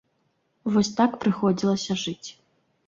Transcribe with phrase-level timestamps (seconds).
[0.71, 2.29] Вось так прыходзілася жыць.